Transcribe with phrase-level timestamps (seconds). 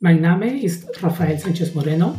[0.00, 2.14] Mein Name ist Rafael Sanchez Moreno.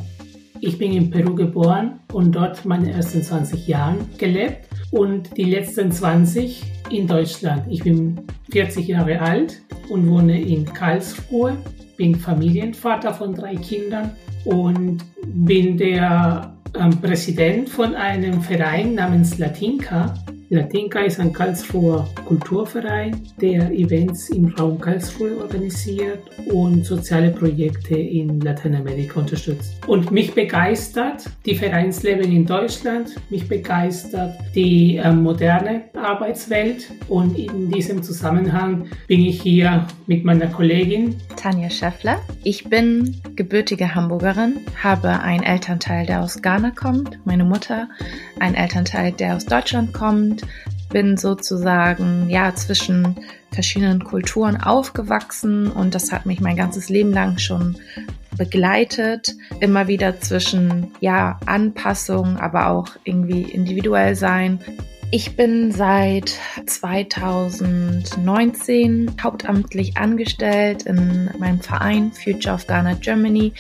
[0.59, 5.89] Ich bin in Peru geboren und dort meine ersten 20 Jahre gelebt und die letzten
[5.89, 7.63] 20 in Deutschland.
[7.69, 8.19] Ich bin
[8.51, 11.55] 40 Jahre alt und wohne in Karlsruhe,
[11.95, 14.11] bin Familienvater von drei Kindern
[14.43, 20.15] und bin der ähm, Präsident von einem Verein namens Latinka.
[20.51, 28.41] Latinka ist ein Karlsruher Kulturverein, der Events im Raum Karlsruhe organisiert und soziale Projekte in
[28.41, 29.75] Lateinamerika unterstützt.
[29.85, 37.69] Und mich begeistert die Vereinsleben in Deutschland, mich begeistert die äh, moderne Arbeitswelt und in
[37.69, 42.19] diesem Zusammenhang bin ich hier mit meiner Kollegin Tanja Schäffler.
[42.43, 47.87] Ich bin gebürtige Hamburgerin, habe einen Elternteil, der aus Ghana kommt, meine Mutter,
[48.37, 50.41] einen Elternteil, der aus Deutschland kommt,
[50.89, 53.15] bin sozusagen ja zwischen
[53.53, 57.77] verschiedenen Kulturen aufgewachsen und das hat mich mein ganzes Leben lang schon
[58.37, 64.59] begleitet, immer wieder zwischen ja Anpassung, aber auch irgendwie individuell sein.
[65.11, 73.53] Ich bin seit 2019 hauptamtlich angestellt in meinem Verein Future of Ghana Germany.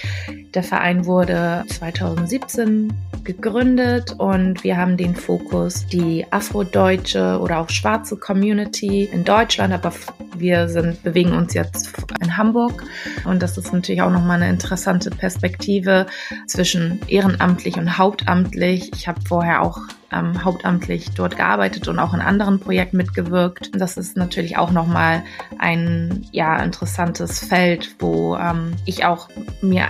[0.53, 8.15] Der Verein wurde 2017 gegründet und wir haben den Fokus, die afrodeutsche oder auch schwarze
[8.15, 9.91] Community in Deutschland, aber
[10.37, 11.91] wir sind, bewegen uns jetzt
[12.21, 12.83] in Hamburg
[13.25, 16.05] und das ist natürlich auch nochmal eine interessante Perspektive
[16.45, 18.91] zwischen ehrenamtlich und hauptamtlich.
[18.93, 19.79] Ich habe vorher auch
[20.11, 23.71] ähm, hauptamtlich dort gearbeitet und auch in anderen Projekten mitgewirkt.
[23.73, 25.23] Das ist natürlich auch nochmal
[25.57, 29.29] ein ja interessantes Feld, wo ähm, ich auch
[29.61, 29.89] mir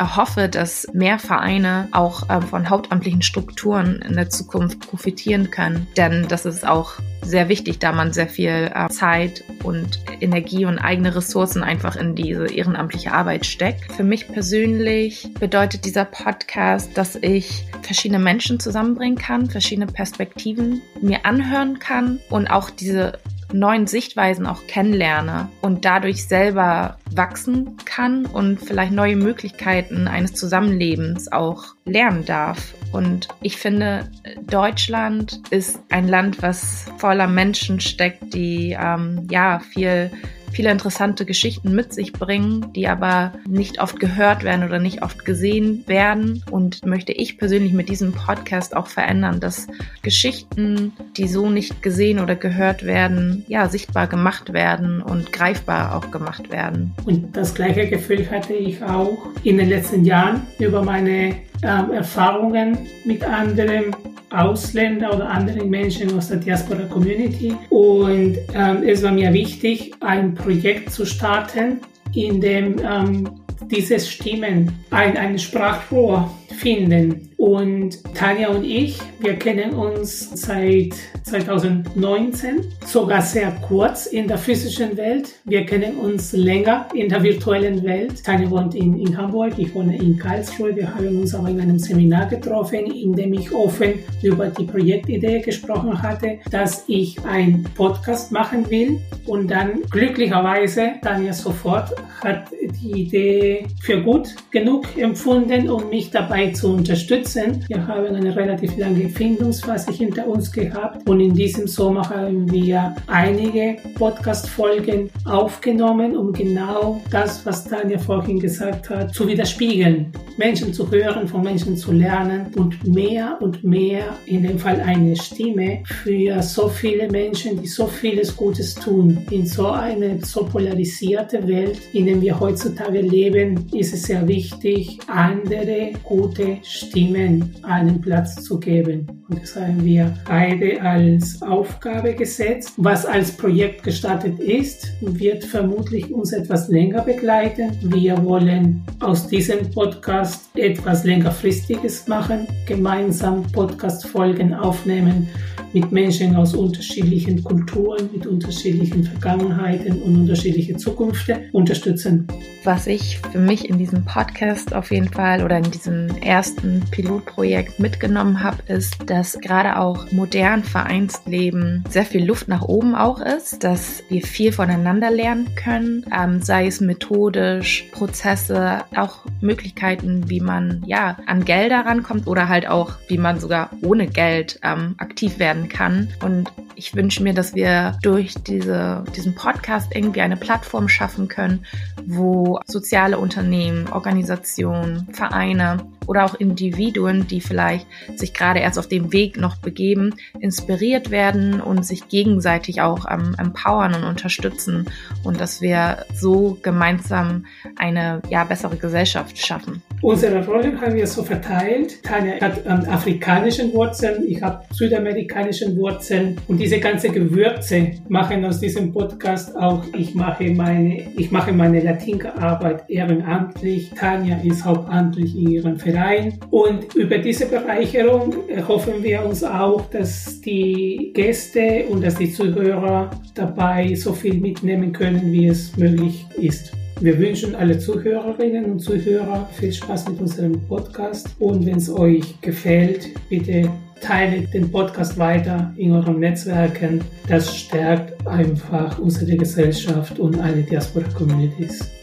[0.00, 5.86] erhoffe, dass mehr Vereine auch ähm, von hauptamtlichen Strukturen in der Zukunft profitieren können.
[5.94, 10.78] Denn das ist auch sehr wichtig, da man sehr viel äh, Zeit und Energie und
[10.78, 13.92] eigene Ressourcen einfach in diese ehrenamtliche Arbeit steckt.
[13.92, 21.26] Für mich persönlich bedeutet dieser Podcast, dass ich verschiedene Menschen zusammenbringen kann, verschiedene Perspektiven mir
[21.26, 23.18] anhören kann und auch diese
[23.52, 31.30] neuen Sichtweisen auch kennenlerne und dadurch selber wachsen kann und vielleicht neue Möglichkeiten eines Zusammenlebens
[31.32, 32.74] auch lernen darf.
[32.92, 34.10] Und ich finde,
[34.48, 40.10] Deutschland ist ein Land, was voller Menschen steckt, die ähm, ja viel
[40.50, 45.24] viele interessante Geschichten mit sich bringen, die aber nicht oft gehört werden oder nicht oft
[45.24, 46.42] gesehen werden.
[46.50, 49.66] Und möchte ich persönlich mit diesem Podcast auch verändern, dass
[50.02, 56.10] Geschichten, die so nicht gesehen oder gehört werden, ja, sichtbar gemacht werden und greifbar auch
[56.10, 56.92] gemacht werden.
[57.04, 62.78] Und das gleiche Gefühl hatte ich auch in den letzten Jahren über meine ähm, Erfahrungen
[63.04, 63.94] mit anderen
[64.30, 67.54] Ausländer oder anderen Menschen aus der Diaspora Community.
[67.68, 71.80] Und ähm, es war mir wichtig, ein Projekt zu starten,
[72.14, 73.28] in dem ähm,
[73.70, 77.29] diese Stimmen ein, ein Sprachrohr finden.
[77.40, 80.92] Und Tanja und ich, wir kennen uns seit
[81.22, 85.36] 2019, sogar sehr kurz in der physischen Welt.
[85.46, 88.22] Wir kennen uns länger in der virtuellen Welt.
[88.22, 90.76] Tanja wohnt in, in Hamburg, ich wohne in Karlsruhe.
[90.76, 95.40] Wir haben uns aber in einem Seminar getroffen, in dem ich offen über die Projektidee
[95.40, 99.00] gesprochen hatte, dass ich einen Podcast machen will.
[99.24, 102.48] Und dann glücklicherweise Tanja sofort hat
[102.82, 107.29] die Idee für gut genug empfunden, um mich dabei zu unterstützen.
[107.32, 112.96] Wir haben eine relativ lange Findungsphase hinter uns gehabt und in diesem Sommer haben wir
[113.06, 120.10] einige Podcast-Folgen aufgenommen, um genau das, was Tanja vorhin gesagt hat, zu widerspiegeln.
[120.38, 125.14] Menschen zu hören, von Menschen zu lernen und mehr und mehr, in dem Fall eine
[125.14, 129.18] Stimme für so viele Menschen, die so vieles Gutes tun.
[129.30, 134.98] In so eine so polarisierte Welt, in der wir heutzutage leben, ist es sehr wichtig,
[135.06, 137.19] andere gute Stimmen
[137.62, 139.06] einen Platz zu geben.
[139.28, 142.72] Und das haben wir beide als Aufgabe gesetzt.
[142.76, 147.72] Was als Projekt gestartet ist, wird vermutlich uns etwas länger begleiten.
[147.82, 155.28] Wir wollen aus diesem Podcast etwas längerfristiges machen, gemeinsam Podcast-Folgen aufnehmen
[155.72, 162.26] mit Menschen aus unterschiedlichen Kulturen, mit unterschiedlichen Vergangenheiten und unterschiedlichen Zukunften unterstützen.
[162.64, 167.78] Was ich für mich in diesem Podcast auf jeden Fall oder in diesem ersten Pilotprojekt
[167.78, 173.64] mitgenommen habe, ist, dass gerade auch modern Vereinsleben sehr viel Luft nach oben auch ist,
[173.64, 180.82] dass wir viel voneinander lernen können, ähm, sei es methodisch, Prozesse, auch Möglichkeiten, wie man
[180.86, 185.59] ja an Gelder rankommt oder halt auch, wie man sogar ohne Geld ähm, aktiv werden
[185.60, 186.08] werden kann.
[186.24, 191.64] Und ich wünsche mir, dass wir durch diese, diesen Podcast irgendwie eine Plattform schaffen können,
[192.06, 197.86] wo soziale Unternehmen, Organisationen, Vereine oder auch Individuen, die vielleicht
[198.16, 203.34] sich gerade erst auf dem Weg noch begeben, inspiriert werden und sich gegenseitig auch ähm,
[203.38, 204.86] empowern und unterstützen
[205.22, 207.46] und dass wir so gemeinsam
[207.76, 209.82] eine ja, bessere Gesellschaft schaffen.
[210.02, 212.02] Unsere Rollen haben wir so verteilt.
[212.02, 218.60] Tanja hat ähm, afrikanischen Wurzeln, ich habe südamerikanischen Wurzeln und diese ganze Gewürze machen aus
[218.60, 223.90] diesem Podcast auch, ich mache meine, ich mache meine Latinkerarbeit ehrenamtlich.
[223.90, 228.34] Tanja ist hauptamtlich in ihrem Verein und über diese Bereicherung
[228.66, 234.92] hoffen wir uns auch, dass die Gäste und dass die Zuhörer dabei so viel mitnehmen
[234.92, 236.72] können, wie es möglich ist.
[237.00, 242.38] Wir wünschen alle Zuhörerinnen und Zuhörer viel Spaß mit unserem Podcast und wenn es euch
[242.42, 243.70] gefällt, bitte
[244.02, 247.00] teilt den Podcast weiter in euren Netzwerken.
[247.26, 251.99] Das stärkt einfach unsere Gesellschaft und alle Diaspora-Communities.